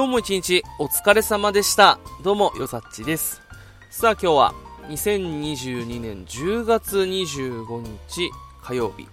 [0.00, 1.98] 今日も一日お疲れ様でした。
[2.22, 3.42] どうも、よさっちです。
[3.90, 4.54] さあ今日は
[4.88, 8.30] 2022年10月25日
[8.62, 9.06] 火曜日。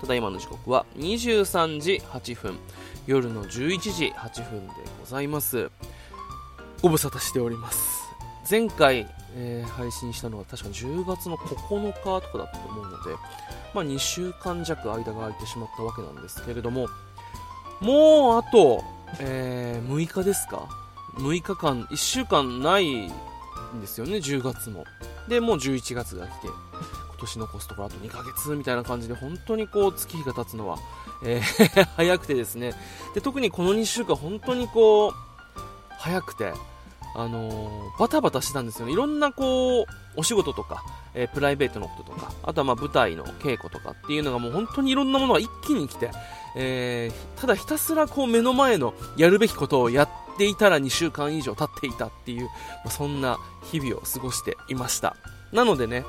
[0.00, 2.56] ただいまの時刻は23時8分。
[3.08, 5.68] 夜の11時8分でございます。
[6.80, 8.04] ご無沙汰しております。
[8.48, 13.16] 前回、えー配信したのは確か10月の9日とかだったと思うので、
[13.74, 16.86] まあ2週間弱間が空いてしまったわけなんですけれども、
[17.80, 18.84] もうあと、
[19.18, 20.68] えー6日ですか
[21.16, 23.10] ?6 日間、1週間ないん
[23.80, 24.84] ですよね、10月も。
[25.28, 26.54] で、もう11月が来て、今
[27.18, 30.78] 年残すところあと2ヶ月みたいな感じで、本当にこう、月日が経つのは、
[31.24, 32.74] えー 早くてですね。
[33.14, 35.12] で、特にこの2週間、本当にこう、
[35.98, 36.52] 早くて、
[37.14, 38.92] あのーバタバタしてたんですよね。
[38.92, 40.82] いろんなこう、お仕事とか、
[41.14, 46.10] えープライベートのこととか、あとはま舞台の稽古とかっていうのがもう本当にいろんなものが一気に来て、
[46.56, 50.08] えーただひたすらこう目の前のやるべきことをやっ
[50.38, 52.52] ていたら2週間以上経っていたっていう、ま
[52.86, 53.38] あそんな
[53.70, 55.16] 日々を過ごしていました。
[55.52, 56.04] なのでね、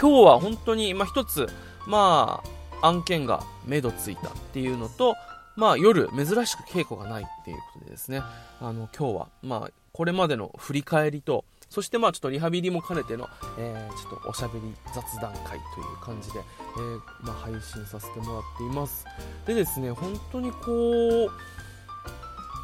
[0.00, 1.48] 今日は本当に、まあ一つ、
[1.86, 2.42] ま
[2.82, 5.14] あ、案件が目処ついたっていうのと、
[5.56, 8.20] まあ夜、珍しく稽古がないっていうことでですね、
[8.60, 19.06] あの今日は、まあこれまでの振り返りと、そしてまあちょっとリハビリも兼ねての、えーちょっとおしゃべり雑談会という感じで、えーまあ、配信させてもらっています。
[19.46, 21.30] でですね、本当にこう、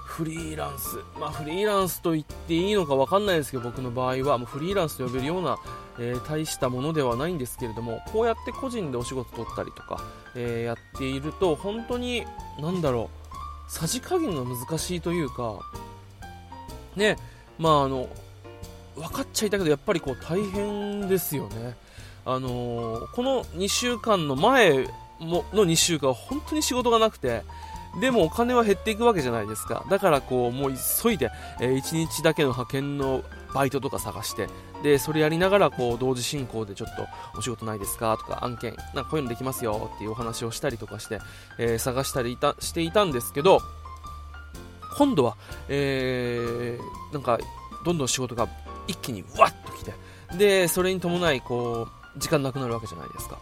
[0.04, 5.56] フリーランス、まあフリーランスと言っていいのかわかんないですけど、僕の場合は、もうフリーランスと呼べるような、
[5.98, 10.04] えー大したものではないんですけれども、こうやって個人でお仕事取ったりとか、
[10.36, 12.26] えーやっていると、本当に、
[12.60, 13.08] なんだろ
[13.68, 15.60] う、さじ加減が難しいというか、
[16.94, 17.16] ね、
[17.58, 18.08] まああの、
[18.96, 21.76] 分かっちゃいたけど、やっぱりこう大変ですよね。
[22.24, 24.86] あのーこの2週間の前
[25.18, 27.42] もの2週間は本当に仕事がなくて、
[28.00, 29.84] でもお金は減っていくわけじゃないですか。
[29.90, 31.30] だからこう、もう急いで、
[31.60, 33.22] え1日だけの派遣の
[33.54, 34.48] バイトとか探して、
[34.82, 37.06] で、それやりながらこう、同時進行でちょっと
[37.38, 38.16] お仕事ないですか？
[38.18, 41.18] とか案件、なんかこういうのできますよっていうお話をしたりとかして、
[41.58, 43.60] えー探したりいたしていたんですけど、
[44.96, 45.36] 今度は、
[45.68, 47.38] えー、なんか、
[47.84, 48.48] どんどん仕事が
[48.86, 49.92] 一気にわっと来て、
[50.36, 53.38] で、それに伴い、こう、時間なくなるわけじゃないですか。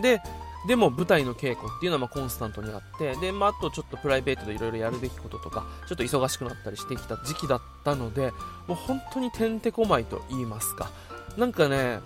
[0.00, 0.20] で、
[0.66, 8.32] でも舞台の稽古っていうのはまあコンスタントにあって、で、まあ、あとちょっとプライベートでいろいろやるべきこととか、ちょっと忙しくなったりしてきた時期だったので、
[8.68, 10.90] もう本当にてんてこまいと言いますか。
[11.36, 12.00] なんかね、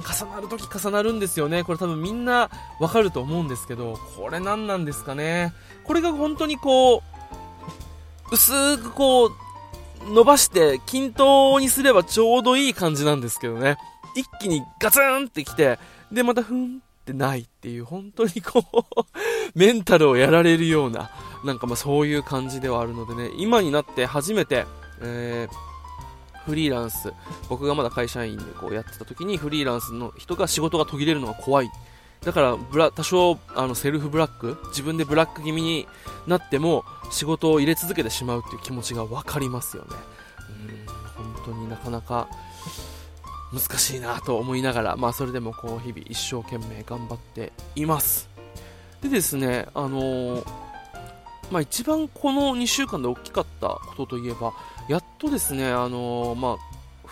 [0.00, 1.62] 重なるとき重なるんですよね。
[1.62, 5.54] これ多分みんなわかると思うんですけど、これ何なんですかね。
[5.84, 7.02] これが本当にこう、
[8.32, 9.30] 薄くこう、
[10.08, 13.76] 伸ばして均等にすればちょうどいい感じなんですけどね。
[14.16, 15.78] 一気にガツンってきて、
[16.10, 19.02] で、またふんってないっていう、本当にこう、
[19.54, 21.10] メンタルをやられるような、
[21.44, 24.66] なんかまあそういう感じではあるのでね、今になって初めて、
[25.00, 25.72] えー
[26.44, 27.12] フリーランス、
[27.48, 31.70] 僕がまだ会社員でこうやってた時にフリーランスの人が仕事が途切れるのが怖い。
[32.24, 35.88] だからブラ、多少あのセルフブラック、自分でブラック気味に
[36.26, 39.88] なっても仕事を入れ続けてしまうっていう気持ちがわかりますよね。
[41.18, 42.28] うん、本当になかなか
[43.52, 48.30] 難しいなと思いながら、まあそれでもこう日々一生懸命頑張っています。
[49.02, 50.46] でですね、あのー
[51.50, 54.54] まあ一番この2週間で大きかったことといえば、
[54.88, 56.56] やっとですね、あのーまあ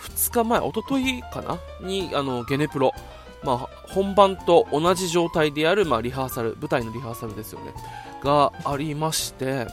[0.01, 2.91] 2日前、一昨日かなに、あの、ゲネプロ、
[3.43, 3.57] まあ
[3.87, 7.73] 本番と同じ状態でやる、まあリハーサル、舞台のリハーサルですよね、
[8.23, 9.67] がありまして、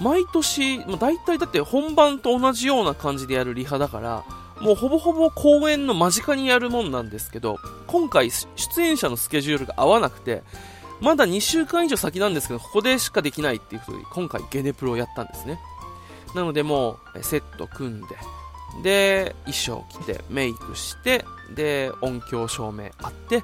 [0.00, 4.24] 毎年、まあ、大体だって本番と同じような感じでやるリハだから、
[4.60, 10.42] もうほぼほぼ公演の間近にやるもんなんですけど、今回出演者のスケジュールが合わなくて、
[11.00, 15.60] まだ2週間以上先なんですけど、ここでしかできないっていうことで、今回ゲネプロをやったんですね。
[16.34, 18.06] なのでもう、セット組んで、
[18.82, 21.24] で、衣装着て、メイクして、
[21.54, 23.42] で、音響照明あって、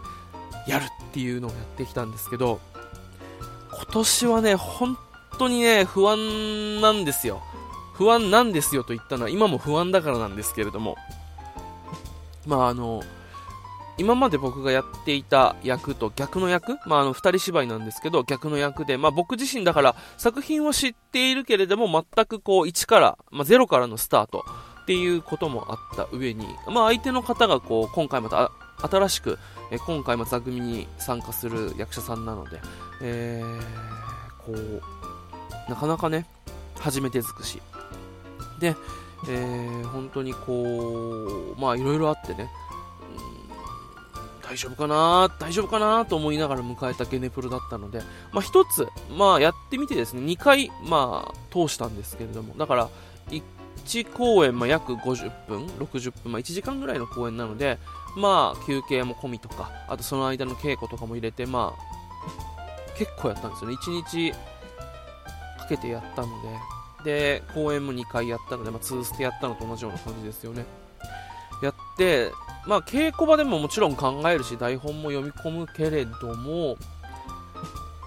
[0.67, 2.61] やるっていうのをやってきたんですけど、
[3.73, 4.97] 今年はね、本
[5.39, 7.43] 当にね、不安なんですよ。
[7.95, 10.97] 不安なんですよと言ったのは、今も不安だからなんですけれども、
[12.47, 13.03] まああの、
[13.97, 24.45] 今まで僕がやっていた役と逆の役、まあ、あの、二人芝居なんですけど、逆の役で、まあ、僕自身だから、作品を知っているけれども、全くこう、1から、まあ、0からのスタート
[24.85, 28.53] っていうこともあった上に、まあ、相手の方がこう、今回また、
[28.83, 29.39] 新しく、
[29.71, 32.61] え今回も座組に参加する役者さんなので、
[33.01, 34.83] えー、こう、
[35.71, 36.27] なかなかね、
[36.79, 37.63] 初めて尽くし。
[38.61, 38.77] で、
[39.27, 42.51] えー、本当にこう、まあ、いろいろあってね、
[44.43, 48.01] 大丈夫かな大丈夫かなと思いながら迎えたゲネプロだったので、
[48.33, 48.87] まあ、一つ、
[49.17, 52.91] まあ、やってみてですね、2回、まあ、通したんですけれども、だから、
[53.31, 53.43] 1
[53.85, 57.79] 1公演、まあ、約50分、60分、まあ、1時間ぐらいの公演なので、
[58.17, 63.77] まあ、休憩も込みとか、あとその間の稽古とかも入れて、まあ、結構やったんですよね。
[63.77, 66.29] 1日かけてやったの
[67.05, 70.65] で、で、公演も2回やったので、まあ、2ステやったのと同じような感じですよね。
[71.63, 72.31] やって、
[72.67, 76.77] まあ、稽古場でももちろん考えるし、台本も読み込むけれども、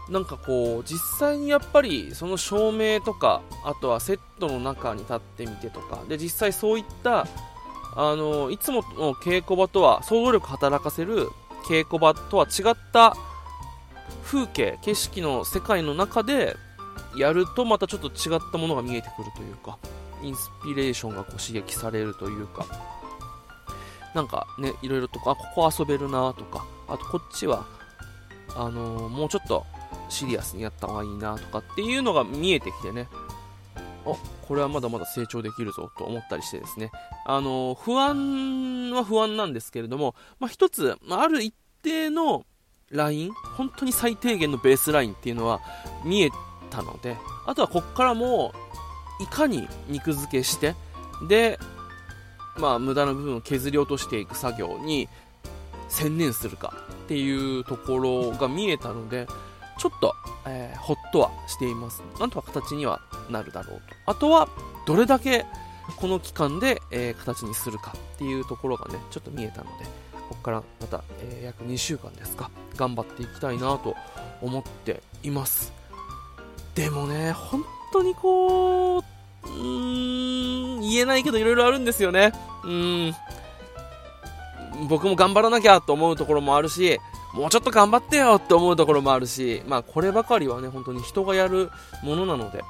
[0.10, 7.28] なんかこう、実際にやっぱりその照明とか、あとはセットの中に立ってみてとか、で、実際そういった、
[7.96, 11.30] あの、いつもの稽古場とは、想像力働かせる
[11.68, 13.16] 稽古場とは違った
[14.24, 16.56] 風景、景色の世界の中で
[17.18, 19.78] やるとまたちょっと違ったものが見えてくるというか、
[20.22, 22.66] インスピレーションがこう刺激されるというか、
[24.14, 27.66] なんかね、いろいろとか、ここ遊べるなとか、あとこっちは、
[28.56, 29.66] あのー、もうちょっと
[30.10, 33.08] シリアスにやった方がいいなとかっていうのが見えてきてね、
[34.06, 34.16] あ、
[34.48, 36.92] これはまだまだ成長できるぞと思ったりしてですね、
[37.26, 42.46] あの、不安は不安なんですけれども、まあ、一つ、ある一定の
[42.90, 45.62] ライン、本当に最低限のベースラインっていうのは
[46.06, 46.30] 見え
[46.70, 48.54] たので、あとはこっからも
[49.20, 50.76] いかに肉付けして、
[51.28, 51.60] で、
[52.58, 55.10] まあ、無駄な部分を削り落としていく作業に
[55.90, 56.74] 専念するか
[57.06, 59.28] っていうところが見えたので、
[59.78, 60.16] ちょっと、
[60.46, 62.04] えー、ほっとはしています。
[62.20, 63.84] なんとか形にはなるだろうと。
[64.06, 64.50] あとは、
[64.86, 65.46] どれだけ
[65.96, 69.86] この期間で、えー、形にするかっていうところがね、ちょっと見えたので、
[70.30, 73.96] ここからまた、えー、約2週間ですか、頑張っていきたいなと
[74.42, 75.72] 思っています。
[76.76, 77.64] でもね、本
[77.94, 82.34] 当にこう、うーん、言えないけどいろいろあるんですよね。
[82.64, 83.16] うん。
[84.88, 87.00] 僕も頑張らなきゃと思うところもあるし、
[87.34, 91.70] もうちょっと頑張ってよって思うところもあるし、まあこればかりはね、本当に人がやる
[92.04, 92.64] ものなので、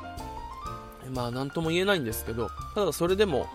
[1.13, 3.47] まあ何とも言えないんですけど、ただそれでも、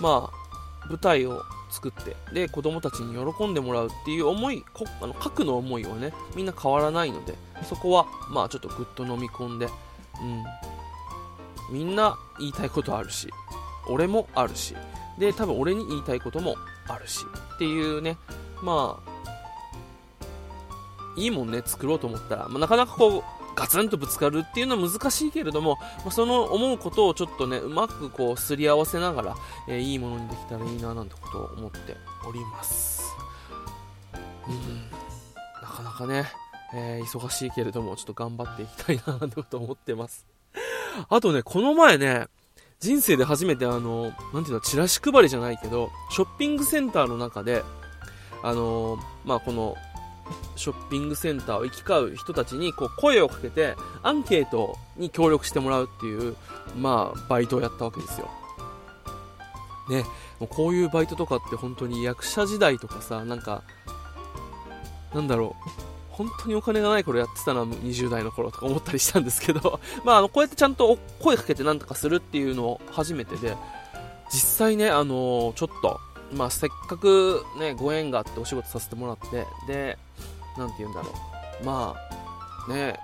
[0.00, 7.34] まあ舞台を作って、で、子供たちに喜んでもらうっていう思い、こあの核の思いはね、みんな変わらないので、
[7.68, 10.44] そこは、まあちょっとぐっと飲み込んで、うん、
[11.70, 13.28] みんな言いたいことあるし、
[13.88, 14.74] 俺もあるし、
[15.18, 16.56] で、多分俺に言いたいことも
[16.88, 17.24] あるし、
[17.54, 18.18] っていうね、
[18.62, 19.09] まあ、
[21.16, 23.22] いいもんね、作ろうと思ったら、まあ、なかなかこう、
[23.56, 29.36] ガツンとぶつかるっていうのは難しいけれども、まあ、その思うことをちょっとね、うまくこう、すり合わせながら、
[29.68, 31.96] えー、いいものにできたらいいな、なんてことを思って
[32.26, 33.04] おります。
[34.48, 34.90] うん、
[35.62, 36.24] なかなかね、
[36.74, 40.26] えー、忙しいけれども、ちょっと頑張っていきたいな、なんてことを思ってます。
[41.08, 42.28] あとね、この前ね、
[42.80, 47.62] 人生で初めてあの、なんていうの、チラシ配りじゃないけど、ショッピングセンターの中で、
[48.42, 49.76] あのまあ、この、
[50.56, 56.36] ショッピングセンターを行き交う人たちにこう声をかけてアンケートに協力してもらうっていう、
[56.78, 58.28] まあ、バイトをやったわけですよ。
[59.88, 60.04] ね、
[60.38, 63.62] もうこういうバイトとかって本当に役者時代とかさ、なんか、
[65.12, 65.70] なんだろう、
[66.10, 73.56] 本当にお金がない頃やってたのは20代の頃とか思ったりしたんですけど まあ、あの、こうやってちゃんと声かけてなんとかするっていうのを初めてで、
[74.32, 76.00] 実際ね、あのー、ちょっと、
[76.32, 79.98] まあ、せっかくね、ご縁があってお仕事させてもらって、で、
[80.60, 81.08] なんて言うんだろ
[81.62, 81.64] う。
[81.64, 81.94] ま
[82.68, 82.98] あ、ね、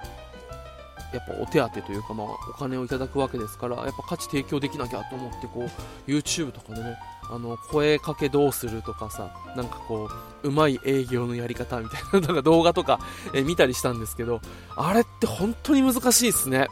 [1.13, 5.67] やっぱお手当というか、まあ、お金をいただくわけですから、やっぱ価値提供できなきゃと思って、こ
[6.07, 6.99] う、YouTube とかでね、
[7.31, 10.11] あの、声かけどうするとかさ、なんかこ
[10.43, 13.01] う、うまい営業のやり方みたいな、なんか動画とか、
[13.33, 14.41] え見たりしたんですけど、
[14.77, 16.69] あれって本当に難しいっすね。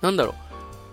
[0.00, 0.34] なんだろう。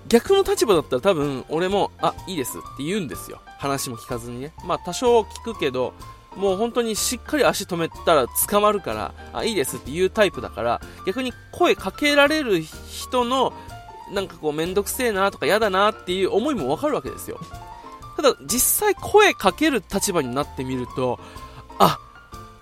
[0.09, 3.39] 逆の立場だったら多分、俺も、あ、いいですって言うんですよ。
[3.59, 4.53] 話も聞かずにね。
[4.65, 5.93] まあ、多少聞くけど、
[6.39, 13.53] もう本当にしっかり足止めたら捕まるから、あ、いいですって言うタイプだから、逆に声かけられる人の、
[14.13, 17.39] なんかこうめんどくせえなとか嫌だなっていう思いもわかるわけですよ。
[18.15, 21.19] ただ実際声かける立場になってみると、
[21.77, 21.99] あ、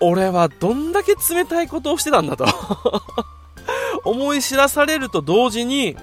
[0.00, 2.46] 俺はどんだけ冷たいことをしてたんだと
[4.04, 5.96] 思い知らされると同時に、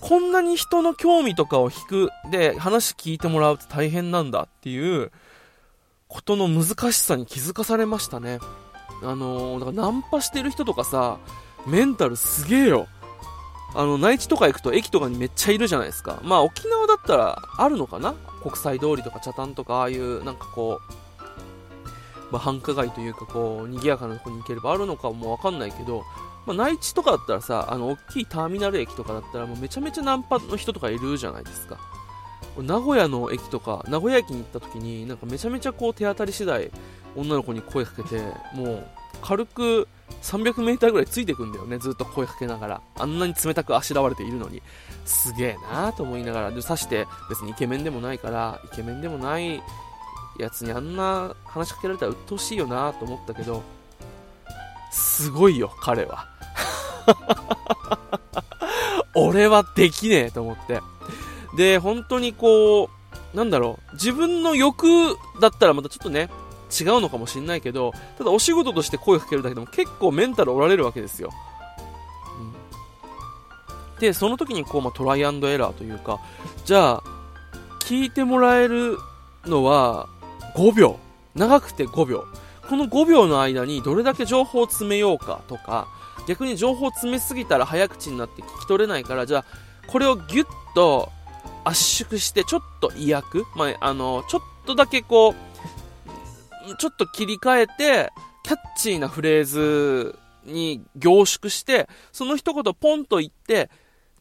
[0.00, 5.12] こんなに人の興味とかを引く、で、話聞いてもらうと大変なんだっていう、
[6.10, 8.40] ことの難しさに気づかされましたね。
[9.02, 11.18] あのー、だかナンパしてる人とかさ、
[11.66, 12.88] メンタルすげえよ。
[13.74, 16.20] あの、内地とか行くと駅とかにめっちゃいるじゃないですか。
[16.24, 18.14] まあ沖縄だったらあるのかな？
[18.42, 26.02] 国際通りとか茶炭とかああいうなんかこう、まあ繁華街というかこう、賑やかなとこに行ければあるのかもわかんないけど、
[26.44, 31.78] まあ内地とかだったらさ、あの大きいターミナル駅とかだったらもうめちゃめちゃナンパの人とかいるじゃないですか。
[32.58, 36.70] 名古屋の駅とか、名古屋駅に行った時に、なんかめちゃめちゃこう手当たり次第、
[37.16, 38.20] 女の子に声かけて
[38.54, 38.86] もう
[39.22, 39.88] 軽く
[40.22, 42.80] 300m ぐらいついてくんだよねずっと声かけながら。
[42.98, 44.62] あんなに冷たくあしらわれているのに。
[45.04, 46.50] すげえなーと思いながら。
[46.50, 49.62] で刺して別にイケメンでもないからイケメンでもない
[50.38, 53.62] やつにあんな話しかけられたら鬱陶しいよなと思ったけど
[54.90, 56.28] すごいよ彼は。
[59.14, 60.80] 俺はできねえと思って。
[61.56, 62.90] で本当にこ
[63.34, 66.28] うなんだろう自分の欲だったらまたちょっとね
[66.70, 71.30] 違うのかもしれないけどただお仕事として声かけるだけでも結構メンタル折られるわけですよ、
[73.94, 76.20] うん、でその時にこう、まあ、トライアンドエラーというか
[76.64, 77.02] じゃあ
[77.80, 78.98] 聞いてもらえる
[79.46, 80.08] のは
[80.54, 80.98] 5秒。
[81.34, 82.24] 長くて5秒。
[82.68, 85.88] この5秒の間にどれだけ情報を詰めようかとか
[86.28, 89.44] 逆に情報を詰めすぎたら早口になって聞き取れないからじゃあ
[89.88, 91.10] これをギュッと
[91.64, 95.34] 圧縮してちょっと意訳、まあ、あのちょっとだけこう
[96.78, 98.12] ちょっと切り替えて、
[98.42, 103.70] キャッチーなフレーズに凝縮して、その一言ポンと言って、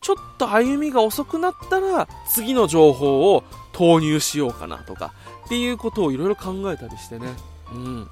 [0.02, 3.44] ちょっと歩みが遅くなったら、次の情報を
[3.74, 5.14] 投入しようかなとか、
[5.46, 7.28] っていうことをいろいろ考えたりしてね。
[7.74, 8.10] うん。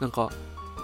[0.00, 0.30] なんか、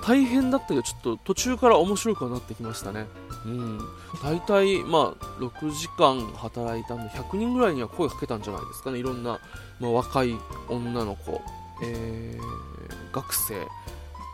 [0.02, 3.06] 大変だったけど、ちょっと途中から面白くはなってきましたね。
[3.46, 3.78] うん。
[4.22, 8.98] 大体、まあ、6時間働いたんで、100人ぐらいには声かけたんじゃないですかね。
[8.98, 9.40] いろんな、
[9.78, 10.36] まあ、若い
[10.68, 11.40] 女の子、
[11.82, 13.66] えー、学生、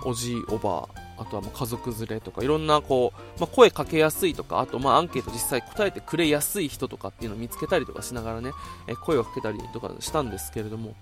[0.04, 0.88] おじいおば。
[1.18, 2.42] あとはま家族連れとか。
[2.42, 4.60] いろんなこう、まあ、声かけやすいとか。
[4.60, 8.50] あとまあアンケート実際答えてくれやすい人とかっていうのを見つけたりとかしながらね、
[8.86, 10.94] え声をかけたりとかしたんですけれども。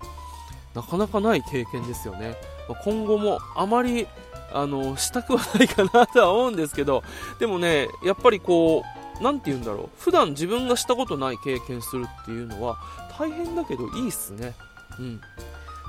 [0.74, 2.36] なかなかない経験ですよね、
[2.68, 4.06] まあ、今後もあまり
[4.54, 7.02] あのしたくはないかなとは思うんですけど
[7.40, 9.88] でもねやっぱりこう何て言うんだろう。
[9.98, 12.78] 普段自分がしたことない経験するっていうのは
[13.18, 14.54] 大変だけどいいっすね。
[14.98, 15.20] うん。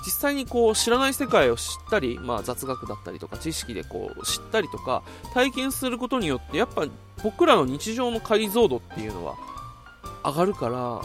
[0.06, 5.02] 実際にこう知らない世界を知ったり、まあ、雑学だったりとか知識でこう知ったりとか
[5.34, 6.86] 体験することによってやっぱ
[7.24, 9.36] 僕らの日常の解像度っていうのは
[10.24, 11.02] 上がるから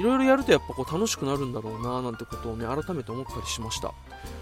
[0.00, 3.92] いろいろやるとやっぱこう楽しくなるんだろうななんてことをね改めて思ったりしました。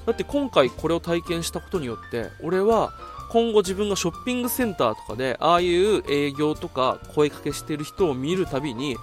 [0.06, 2.92] だって今回これを体験したことによって俺は
[3.30, 8.96] 今後自分がショッピングセンターとかでああいう営業とか声かけしてる人を見るたびに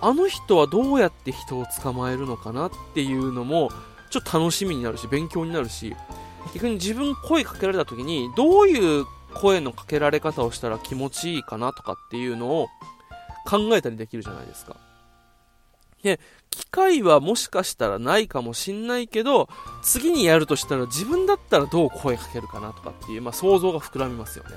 [0.00, 3.70] あの人はどうやって人を捕まえるのかなっていうのも
[4.10, 5.94] ちょっと楽しみになるし、勉強になるし、
[6.54, 12.68] 逆に自分声かけられた時に、どういう声のかけられ方をしたら気持ちいいかなとかっていうのを
[13.46, 14.76] 考えたりできるじゃないですか。
[16.02, 16.18] で、
[16.50, 19.48] 機会はもしかしたらないかもしんないけど、
[19.82, 24.50] 次にやるとしたら自分だったらどう声かけるかなとかっていう、まあ、想像が膨らみますよね。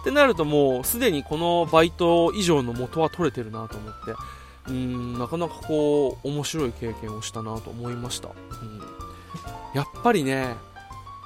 [0.00, 4.14] ってなるともうすでにこのバイト以上の元は取れてるなと思って、
[4.68, 8.28] うん、なかなかこう、面白い経験をしたなと思いました。
[8.28, 8.30] う
[8.64, 9.02] ん
[9.74, 10.54] やっぱりね、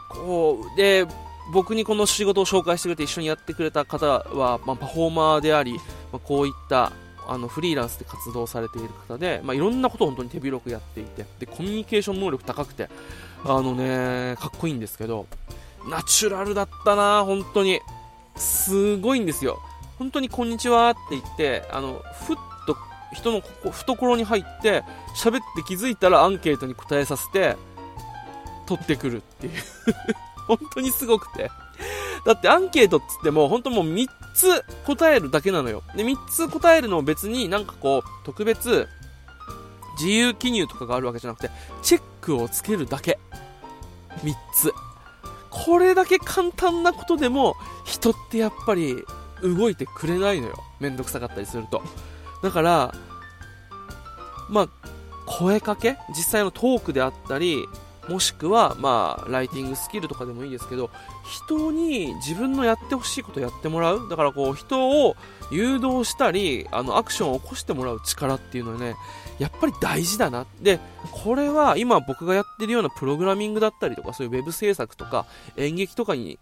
[0.09, 1.07] こう、で、
[1.53, 5.75] 僕にこの仕事を紹介してくれて一緒にやってくれた方は、まあ、パフォーマーであり、
[6.13, 6.93] まあ、こういった
[7.29, 12.89] あのフリーランスで活動されている方で、まあ、いろんなことを本当に手広くやっていてでコミュニケーション能力高くて
[13.45, 15.27] あのねかっこいいんですけど
[15.89, 17.81] ナチュラルだったな本当に。
[18.37, 19.61] すごいんですよ。
[19.99, 22.77] 本当にこんにちはって言ってあのふっと
[23.15, 24.85] 人の懐に入って
[25.17, 27.57] 喋って気づいたらアンケートに答えさせて
[28.67, 29.53] 取ってくるっていう。
[30.47, 31.51] 本当にすごくて。
[32.25, 35.83] だってアンケートっつっても、本当もう3つ答えるだけなのよ。
[35.97, 38.87] で、3つ答えるのを別になんかこう、特別、
[39.99, 41.51] 自由記入とかがあるわけじゃなくて、
[41.83, 43.19] チェックをつけるだけ。
[44.23, 44.73] 3つ。
[45.51, 49.03] これだけ簡単なことでも、人ってやっぱり
[49.43, 50.63] 動いてくれないのよ。
[50.81, 51.83] めんどくさかったりすると。
[52.43, 52.95] だから、
[54.51, 54.69] まあ、
[55.25, 55.97] 声かけ？
[56.11, 57.67] 実際のトークであったり、
[58.09, 60.91] もしくは、まあ、ライティングスキルとかでもいいですけど、
[61.25, 64.09] 人に自分のやってほしいことをやってもらう。
[64.09, 65.17] だからこう、人を
[65.51, 68.97] 誘導したり、あの、アクションを起こしてもらう力っていうのはね、
[69.39, 70.47] やっぱり大事だな。
[70.61, 76.39] で、これは今僕がやってるようなプログラミングだったりとか、そういうウェブ制作とか演劇とかに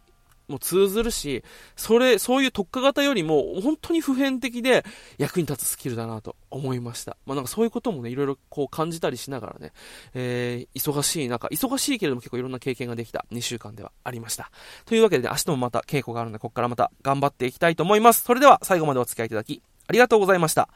[0.48, 1.42] もう通ずるし、
[1.76, 4.84] それ、そういう特化型よりも、本当に普遍的で
[5.18, 7.16] 役に立つスキルだなと思いました。
[7.26, 9.72] まあなんかそういうこともね、いろいろこう感じたりしながらね、
[10.14, 14.50] えー、忙しい中、忙しいけれども結構いろんな経験ができた2週間ではありました。
[14.84, 18.24] というわけで、ね、明日もまた稽古があるので、ここからまた頑張っていきたいと思います。
[18.24, 20.68] それでは最後までお付き合いいただき、ありがとうございました。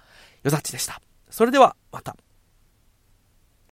[0.44, 1.00] よざっちでした。
[1.30, 2.16] それでは、また。